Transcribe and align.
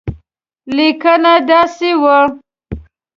لیکنه 0.75 1.33
داسې 1.49 1.91
وه. 2.01 2.17